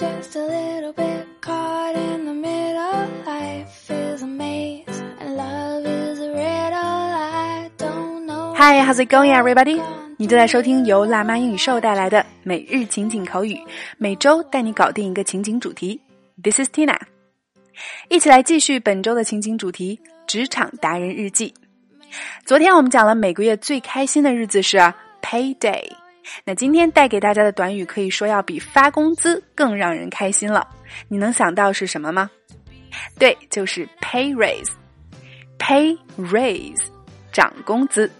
[0.00, 3.06] just a little bit caught in the middle.
[3.26, 4.86] Life is a maze
[5.20, 6.72] and love is a riddle.
[6.72, 8.54] I don't know.
[8.54, 9.78] Hi, how's it going, everybody?
[10.16, 13.60] 你正在收听由辣妈英语秀带来的每日情景口语，
[13.98, 16.00] 每周带你搞定一个情景主题。
[16.42, 16.96] This is Tina，
[18.08, 21.52] 一起来继续本周的情景主题——职场达人日记。
[22.46, 24.78] 昨天我们讲了每个月最开心的日子是
[25.20, 25.99] Payday。
[26.44, 30.66] 那今天带给大家的短语可以说要比发工资更让人开心了。
[31.08, 32.30] 你能想到是什么吗？
[33.18, 36.82] 对，就是 pay raise，pay raise，
[37.32, 38.10] 涨工资。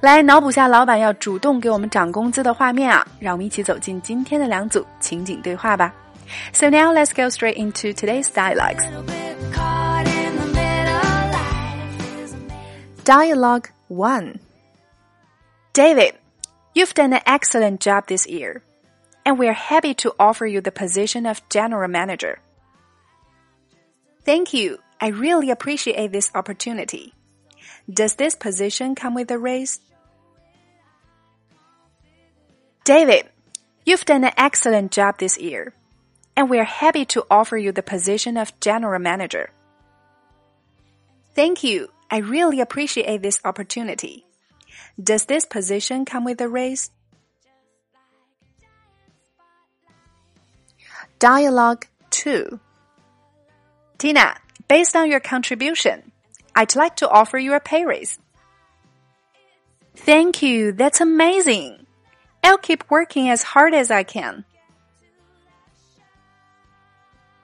[0.00, 5.94] 来脑补下老板要主动给我们涨工资的画面啊，让我们一起走进今天的两组情景对话吧。
[6.52, 8.84] so now let's go straight into today's dialogues。
[13.04, 14.34] dialogue one。
[15.72, 16.14] David。
[16.78, 18.62] You've done an excellent job this year,
[19.26, 22.38] and we're happy to offer you the position of general manager.
[24.24, 24.78] Thank you.
[25.00, 27.14] I really appreciate this opportunity.
[27.90, 29.80] Does this position come with a raise?
[32.84, 33.28] David,
[33.84, 35.74] you've done an excellent job this year,
[36.36, 39.50] and we're happy to offer you the position of general manager.
[41.34, 41.88] Thank you.
[42.08, 44.27] I really appreciate this opportunity.
[45.02, 46.90] Does this position come with a raise?
[51.18, 52.60] Dialogue 2
[53.98, 54.36] Tina,
[54.68, 56.12] based on your contribution,
[56.54, 58.18] I'd like to offer you a pay raise.
[59.96, 60.72] Thank you.
[60.72, 61.86] That's amazing.
[62.44, 64.44] I'll keep working as hard as I can.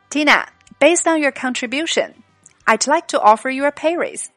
[0.08, 0.46] Tina,
[0.78, 2.22] based on your contribution,
[2.66, 4.30] I'd like to offer you a pay raise.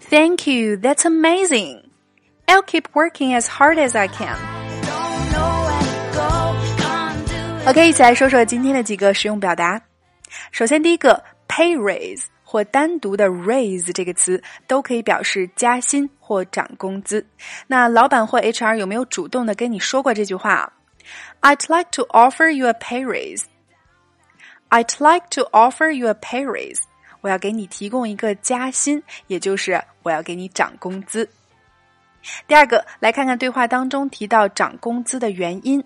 [0.00, 0.76] Thank you.
[0.76, 1.90] That's amazing.
[2.46, 4.36] I'll keep working as hard as I can.
[4.82, 6.56] Don't know where to go.
[6.82, 7.68] Can't do it.
[7.68, 9.80] OK，一起来说说今天的几个实用表达。
[10.50, 17.24] 首先，第一个 pay raise 或单独的 raise 这个词都可以表示加薪或涨工资。
[17.66, 20.72] 那老板或 HR 有没有主动的跟你说过这句话啊？
[21.40, 23.44] I'd like to offer you a pay raise.
[24.70, 26.78] I'd like to offer you a pay raise.
[27.27, 31.29] 我要给你提供一个加薪，也就是我要给你涨工资。
[32.47, 35.83] 第二个，来看看对话当中提到涨工资的原因。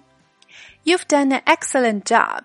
[0.83, 2.43] You've done an excellent job.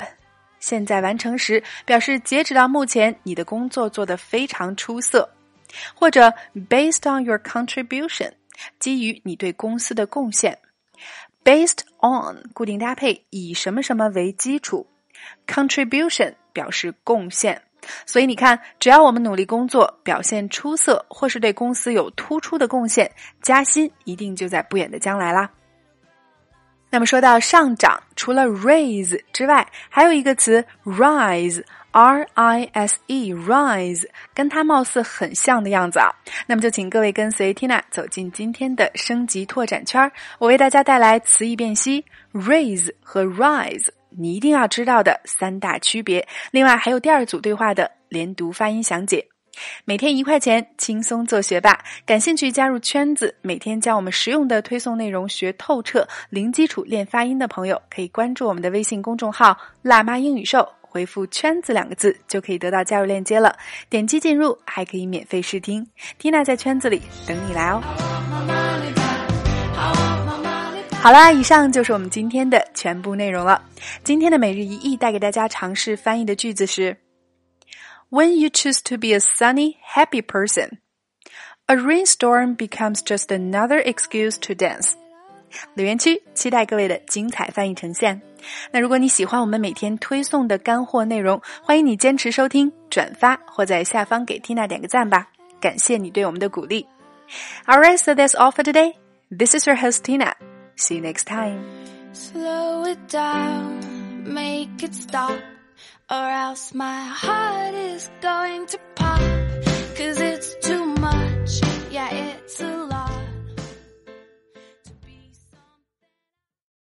[0.61, 5.29] 现在完成时表示截止到目前你的工作做得非常出色，
[5.95, 8.33] 或者 based on your contribution，
[8.79, 10.59] 基于你对公司的贡献。
[11.45, 14.87] Based on 固定搭配以什么什么为基础
[15.47, 17.61] ，contribution 表示贡献。
[18.05, 23.11] 所以你看，只要我们努力工作，表现出色，或是对公司有突出的贡献，
[23.43, 25.51] 加薪一定就在不远的将来啦。
[26.89, 36.09] 那么说到上涨，除了 raise 之外，还有一个词 rise，r i s e，rise，跟它貌似很像的样子啊。
[36.47, 43.89] 那么就请各位跟随 Tina 走进今天的升级拓展圈，我为大家带来词义辨析，raise 和 rise，
[44.19, 46.27] 你一定要知道的三大区别。
[46.51, 49.27] 另外还有第二组对话的连读发音详解。
[49.87, 51.79] 每天一块钱，轻松做学霸。
[52.05, 63.57] 感兴趣加入圈子，每天将我们实用的推送内容学透彻，零基础练发音的朋友，可以关注我们的微信公众号“辣妈英语秀”，回复“圈子”两个字，就可以得到加入链接了。
[63.89, 65.87] 点击进入，还可以免费试听。
[66.21, 69.06] Tina 在圈子里等你来哦。
[71.06, 73.64] 好啦，以上就是我们今天的全部内容了。
[74.04, 76.98] 今天的每日一译带给大家尝试翻译的句子是：
[78.12, 80.78] When you choose to be a sunny, happy person,
[81.66, 84.92] a rainstorm becomes just another excuse to dance。
[85.74, 88.22] 留言区期待各位的精彩翻译呈现。
[88.72, 95.28] 那如果你喜欢我们每天推送的干货内容，欢迎你坚持收听、转发或在下方给 Tina 点个赞吧，
[95.60, 96.86] 感谢你对我们的鼓励。
[97.66, 98.94] Alright, so that's all for today.
[99.30, 100.34] This is your host Tina.
[100.77, 101.65] See you next time.
[102.13, 105.41] Slow it down, make it stop,
[106.11, 109.06] or else my heart is going to pop.